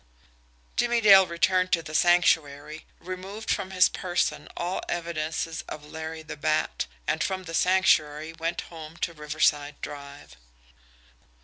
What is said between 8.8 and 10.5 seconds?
to Riverside Drive.